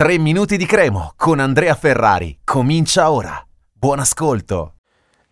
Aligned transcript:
3 0.00 0.16
minuti 0.16 0.56
di 0.56 0.64
cremo 0.64 1.12
con 1.14 1.40
Andrea 1.40 1.74
Ferrari. 1.74 2.38
Comincia 2.42 3.10
ora. 3.10 3.38
Buon 3.70 3.98
ascolto. 3.98 4.76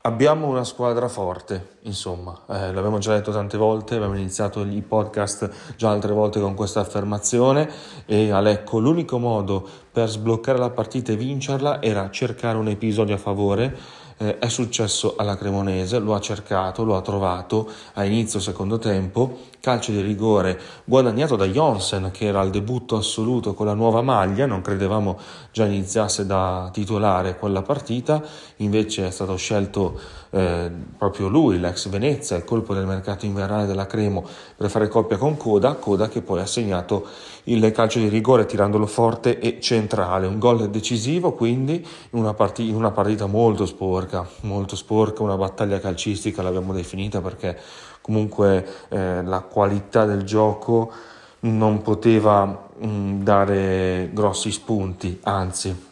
Abbiamo 0.02 0.46
una 0.46 0.62
squadra 0.62 1.08
forte, 1.08 1.78
insomma, 1.84 2.38
eh, 2.50 2.70
l'abbiamo 2.74 2.98
già 2.98 3.14
detto 3.14 3.32
tante 3.32 3.56
volte, 3.56 3.94
abbiamo 3.94 4.14
iniziato 4.14 4.62
i 4.66 4.82
podcast 4.82 5.74
già 5.74 5.90
altre 5.90 6.12
volte 6.12 6.38
con 6.38 6.54
questa 6.54 6.80
affermazione 6.80 7.66
e 8.04 8.30
Alecco 8.30 8.78
l'unico 8.78 9.18
modo 9.18 9.66
per 9.90 10.06
sbloccare 10.10 10.58
la 10.58 10.68
partita 10.68 11.12
e 11.12 11.16
vincerla 11.16 11.80
era 11.80 12.10
cercare 12.10 12.58
un 12.58 12.68
episodio 12.68 13.14
a 13.14 13.18
favore 13.18 13.74
eh, 14.18 14.38
è 14.38 14.48
successo 14.48 15.14
alla 15.16 15.36
Cremonese, 15.36 15.98
lo 15.98 16.14
ha 16.14 16.20
cercato, 16.20 16.84
lo 16.84 16.96
ha 16.96 17.00
trovato 17.00 17.70
a 17.94 18.04
inizio 18.04 18.40
secondo 18.40 18.78
tempo, 18.78 19.38
calcio 19.60 19.90
di 19.92 20.00
rigore 20.00 20.58
guadagnato 20.84 21.36
da 21.36 21.46
Jonsen 21.46 22.10
che 22.12 22.26
era 22.26 22.40
al 22.40 22.50
debutto 22.50 22.96
assoluto 22.96 23.54
con 23.54 23.66
la 23.66 23.74
nuova 23.74 24.02
maglia, 24.02 24.46
non 24.46 24.62
credevamo 24.62 25.18
già 25.52 25.66
iniziasse 25.66 26.26
da 26.26 26.70
titolare 26.72 27.36
quella 27.36 27.62
partita, 27.62 28.22
invece 28.56 29.06
è 29.06 29.10
stato 29.10 29.36
scelto 29.36 29.98
eh, 30.30 30.70
proprio 30.96 31.28
lui, 31.28 31.58
l'ex 31.58 31.88
Venezia, 31.88 32.36
il 32.36 32.44
colpo 32.44 32.74
del 32.74 32.86
mercato 32.86 33.26
invernale 33.26 33.66
della 33.66 33.86
Cremo 33.86 34.24
per 34.56 34.70
fare 34.70 34.88
coppia 34.88 35.16
con 35.16 35.36
Coda, 35.36 35.74
Coda 35.74 36.08
che 36.08 36.22
poi 36.22 36.40
ha 36.40 36.46
segnato 36.46 37.06
il 37.44 37.70
calcio 37.72 37.98
di 37.98 38.08
rigore 38.08 38.46
tirandolo 38.46 38.86
forte 38.86 39.38
e 39.38 39.58
centrale, 39.60 40.26
un 40.26 40.38
gol 40.38 40.68
decisivo 40.70 41.32
quindi 41.32 41.74
in 42.10 42.18
una, 42.18 42.34
part- 42.34 42.58
in 42.58 42.74
una 42.74 42.90
partita 42.90 43.26
molto 43.26 43.66
sporca, 43.66 44.07
molto 44.40 44.76
sporca, 44.76 45.22
una 45.22 45.36
battaglia 45.36 45.80
calcistica 45.80 46.42
l'abbiamo 46.42 46.72
definita 46.72 47.20
perché 47.20 47.58
comunque 48.00 48.66
eh, 48.88 49.22
la 49.22 49.40
qualità 49.40 50.04
del 50.04 50.22
gioco 50.22 50.90
non 51.40 51.82
poteva 51.82 52.44
mh, 52.44 52.86
mm, 52.86 53.22
dare 53.22 54.10
grossi 54.12 54.50
spunti, 54.50 55.20
anzi 55.24 55.86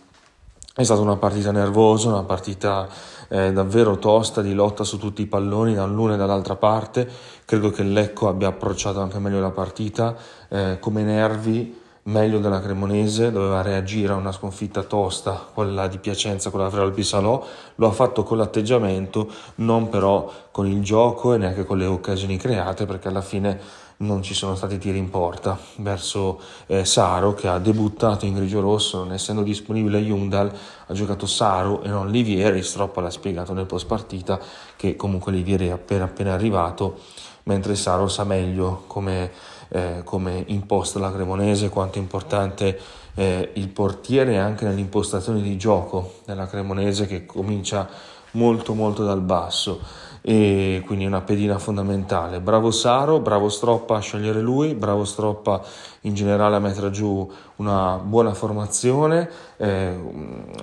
è 0.75 0.83
stata 0.83 1.01
una 1.01 1.17
partita 1.17 1.53
nervosa, 1.53 2.09
una 2.09 2.25
partita 2.25 2.87
eh, 3.29 3.51
davvero 3.53 3.99
tosta 3.99 4.43
di 4.43 4.53
lotta 4.53 4.85
su 4.85 4.99
tutti 4.99 5.23
i 5.23 5.27
palloni 5.27 5.75
dall'una 5.75 6.15
e 6.15 6.17
dall'altra 6.19 6.57
parte. 6.57 7.09
Credo 7.47 7.71
che 7.71 7.83
Lecco 7.83 8.29
abbia 8.29 8.49
approcciato 8.49 9.01
anche 9.01 9.19
meglio 9.19 9.41
la 9.41 9.51
partita, 9.51 10.15
eh, 10.49 10.77
come 10.79 11.03
nervi 11.03 11.85
meglio 12.07 12.39
della 12.39 12.61
Cremonese, 12.61 13.31
doveva 13.31 13.63
reagire 13.63 14.13
a 14.13 14.17
una 14.17 14.33
sconfitta 14.33 14.83
tosta, 14.83 15.33
quella 15.53 15.87
di 15.89 15.99
Piacenza, 15.99 16.51
quella 16.51 16.71
fra 16.71 16.83
Albi 16.83 17.03
Salò, 17.03 17.45
lo 17.75 17.87
ha 17.87 17.93
fatto 17.93 18.23
con 18.23 18.39
l'atteggiamento, 18.39 19.31
non 19.57 19.89
però 19.89 20.31
con 20.51 20.67
il 20.67 20.83
gioco 20.83 21.35
e 21.35 21.39
neanche 21.39 21.65
con 21.65 21.79
le 21.79 21.87
occasioni 21.87 22.37
create, 22.37 22.87
perché 22.87 23.09
alla 23.09 23.23
fine 23.23 23.85
non 23.99 24.23
ci 24.23 24.35
sono 24.35 24.55
stati 24.55 24.79
tiri 24.79 24.99
in 24.99 25.11
porta. 25.11 25.59
Verso 25.77 26.41
eh, 26.67 26.85
Saro 26.85 27.35
che 27.35 27.49
ha 27.49 27.59
debuttato 27.59 28.27
in 28.27 28.35
grigio 28.35 28.61
rosso, 28.61 28.99
non 28.99 29.13
essendo 29.13 29.43
disponibile 29.43 30.01
Jundal, 30.01 30.53
ha 30.87 30.93
giocato 30.93 31.27
Saro 31.27 31.83
e 31.83 31.89
non 31.89 32.11
Livieri, 32.11 32.63
Stroppa 32.63 33.01
l'ha 33.01 33.11
spiegato 33.11 33.53
nel 33.53 33.67
post 33.67 33.87
partita 33.87 34.39
che 34.77 34.97
comunque 34.97 35.33
Livieri 35.33 35.69
è 35.69 35.71
appena 35.71 36.05
appena 36.05 36.35
arrivato, 36.35 37.01
mentre 37.45 37.75
Saro 37.75 38.09
sa 38.09 38.25
meglio 38.25 38.85
come 38.87 39.31
eh, 39.69 40.03
come 40.05 40.45
imposta 40.49 40.99
la 40.99 41.13
Cremonese, 41.13 41.69
quanto 41.69 41.99
è 41.99 42.01
importante 42.01 42.79
eh, 43.15 43.51
il 43.55 43.69
portiere 43.69 44.39
anche 44.39 44.65
nell'impostazione 44.65 45.43
di 45.43 45.57
gioco 45.57 46.15
della 46.25 46.47
Cremonese 46.47 47.07
che 47.07 47.27
comincia 47.27 47.89
molto 48.33 48.75
molto 48.75 49.05
dal 49.05 49.21
basso 49.21 49.81
e 50.29 50.83
quindi 50.85 51.07
una 51.07 51.21
pedina 51.21 51.57
fondamentale. 51.59 52.41
Bravo 52.41 52.73
Saro, 52.73 53.21
bravo 53.21 53.49
Stroppa 53.49 53.97
a 53.97 54.01
scegliere 54.01 54.41
lui, 54.41 54.75
bravo 54.75 55.05
Stroppa 55.05 55.63
in 56.01 56.15
generale 56.15 56.57
a 56.57 56.59
mettere 56.59 56.91
giù 56.91 57.31
una 57.57 57.97
buona 58.03 58.35
formazione, 58.35 59.31
eh, 59.57 59.97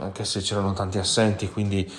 anche 0.02 0.26
se 0.26 0.42
c'erano 0.42 0.74
tanti 0.74 0.98
assenti, 0.98 1.50
quindi 1.50 1.90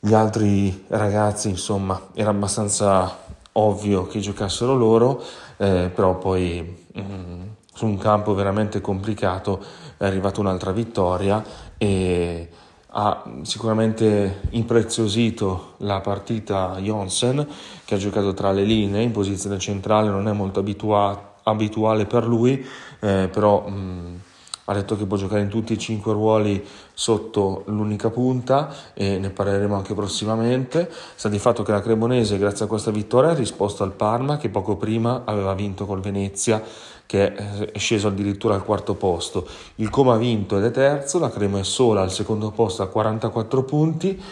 gli 0.00 0.12
altri 0.12 0.84
ragazzi 0.88 1.48
insomma 1.48 2.08
era 2.14 2.30
abbastanza 2.30 3.16
ovvio 3.52 4.06
che 4.06 4.20
giocassero 4.20 4.74
loro, 4.74 5.22
eh, 5.56 5.90
però 5.94 6.18
poi 6.18 6.84
mh, 6.92 7.00
mm, 7.00 7.42
su 7.74 7.86
un 7.86 7.98
campo 7.98 8.34
veramente 8.34 8.80
complicato 8.80 9.62
è 9.96 10.04
arrivata 10.04 10.40
un'altra 10.40 10.72
vittoria 10.72 11.42
e 11.78 12.48
ha 12.94 13.24
sicuramente 13.42 14.42
impreziosito 14.50 15.74
la 15.78 16.00
partita 16.00 16.76
Jonsen 16.78 17.46
che 17.84 17.94
ha 17.94 17.98
giocato 17.98 18.34
tra 18.34 18.52
le 18.52 18.64
linee 18.64 19.02
in 19.02 19.12
posizione 19.12 19.58
centrale, 19.58 20.10
non 20.10 20.28
è 20.28 20.32
molto 20.32 20.60
abitua- 20.60 21.36
abituale 21.42 22.04
per 22.04 22.26
lui, 22.26 22.64
eh, 23.00 23.28
però 23.32 23.66
mh, 23.66 23.72
mm, 23.72 24.16
ha 24.64 24.74
detto 24.74 24.96
che 24.96 25.06
può 25.06 25.16
giocare 25.16 25.42
in 25.42 25.48
tutti 25.48 25.72
e 25.72 25.78
cinque 25.78 26.12
ruoli 26.12 26.64
sotto 26.92 27.64
l'unica 27.66 28.10
punta 28.10 28.72
e 28.94 29.18
ne 29.18 29.30
parleremo 29.30 29.74
anche 29.74 29.94
prossimamente. 29.94 30.90
Sta 31.14 31.28
di 31.28 31.38
fatto 31.38 31.62
che 31.62 31.72
la 31.72 31.80
Cremonese 31.80 32.38
grazie 32.38 32.66
a 32.66 32.68
questa 32.68 32.90
vittoria 32.90 33.30
ha 33.30 33.34
risposto 33.34 33.82
al 33.82 33.92
Parma 33.92 34.36
che 34.36 34.50
poco 34.50 34.76
prima 34.76 35.22
aveva 35.24 35.54
vinto 35.54 35.86
col 35.86 36.00
Venezia 36.00 36.62
che 37.06 37.34
è 37.34 37.78
sceso 37.78 38.08
addirittura 38.08 38.54
al 38.54 38.64
quarto 38.64 38.94
posto. 38.94 39.46
Il 39.76 39.90
Como 39.90 40.12
ha 40.12 40.16
vinto 40.16 40.56
ed 40.56 40.64
è 40.64 40.70
terzo, 40.70 41.18
la 41.18 41.30
Cremo 41.30 41.58
è 41.58 41.64
sola 41.64 42.00
al 42.00 42.12
secondo 42.12 42.50
posto 42.52 42.82
a 42.82 42.88
44 42.88 43.64
punti, 43.64 44.22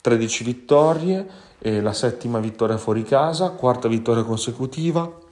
13 0.00 0.44
vittorie 0.44 1.26
e 1.58 1.82
la 1.82 1.92
settima 1.92 2.38
vittoria 2.38 2.78
fuori 2.78 3.02
casa, 3.02 3.50
quarta 3.50 3.88
vittoria 3.88 4.22
consecutiva 4.22 5.28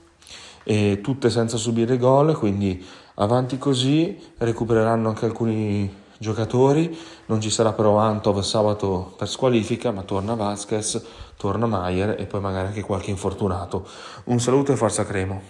e 0.69 0.99
tutte 1.01 1.31
senza 1.31 1.57
subire 1.57 1.97
gol, 1.97 2.37
quindi 2.37 2.85
avanti 3.15 3.57
così 3.57 4.15
recupereranno 4.37 5.09
anche 5.09 5.25
alcuni 5.25 5.91
giocatori, 6.19 6.95
non 7.25 7.41
ci 7.41 7.49
sarà 7.49 7.73
però 7.73 7.97
Antov 7.97 8.41
sabato 8.41 9.15
per 9.17 9.27
squalifica, 9.27 9.89
ma 9.89 10.03
torna 10.03 10.35
Vasquez, 10.35 11.03
torna 11.37 11.65
Maier 11.65 12.17
e 12.19 12.27
poi 12.27 12.39
magari 12.39 12.67
anche 12.67 12.83
qualche 12.83 13.09
infortunato. 13.09 13.87
Un 14.25 14.39
saluto 14.39 14.71
e 14.71 14.75
forza 14.75 15.03
Cremo. 15.05 15.41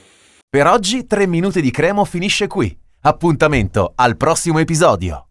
Per 0.50 0.66
oggi 0.66 1.06
3 1.06 1.28
minuti 1.28 1.60
di 1.60 1.70
Cremo 1.70 2.06
finisce 2.06 2.48
qui. 2.48 2.74
Appuntamento 3.02 3.92
al 3.96 4.16
prossimo 4.16 4.60
episodio. 4.60 5.26